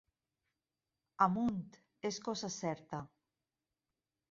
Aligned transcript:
Amunt, 1.25 1.77
és 2.11 2.19
cosa 2.31 2.51
certa! 2.57 3.05